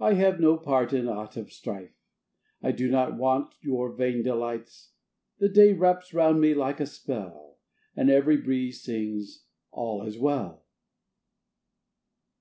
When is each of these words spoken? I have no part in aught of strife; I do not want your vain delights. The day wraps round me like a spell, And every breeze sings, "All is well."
I 0.00 0.14
have 0.14 0.40
no 0.40 0.56
part 0.56 0.92
in 0.92 1.06
aught 1.08 1.36
of 1.36 1.52
strife; 1.52 1.94
I 2.60 2.72
do 2.72 2.90
not 2.90 3.16
want 3.16 3.54
your 3.60 3.92
vain 3.92 4.24
delights. 4.24 4.94
The 5.38 5.48
day 5.48 5.72
wraps 5.74 6.12
round 6.12 6.40
me 6.40 6.54
like 6.54 6.80
a 6.80 6.86
spell, 6.86 7.58
And 7.94 8.10
every 8.10 8.36
breeze 8.36 8.82
sings, 8.82 9.44
"All 9.70 10.02
is 10.02 10.18
well." 10.18 10.64